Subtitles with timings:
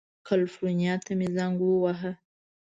[0.27, 2.11] کلیفورنیا ته مې زنګ ووهه.